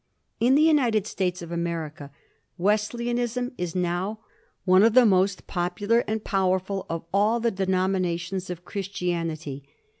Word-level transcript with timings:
In 0.39 0.55
the 0.55 0.63
United 0.63 1.05
States 1.05 1.43
of 1.43 1.51
America 1.51 2.09
Wesley 2.57 3.05
anism 3.05 3.51
is 3.59 3.75
now 3.75 4.21
one 4.65 4.81
of 4.81 4.95
the 4.95 5.05
most 5.05 5.45
popular 5.45 5.99
and 6.07 6.23
powerful 6.23 6.87
of 6.89 7.05
all 7.13 7.39
the 7.39 7.51
denominations 7.51 8.49
of 8.49 8.65
Christianity. 8.65 9.63